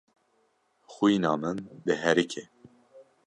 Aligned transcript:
Xwîna 0.93 1.31
min 1.41 1.57
diherike. 1.85 2.43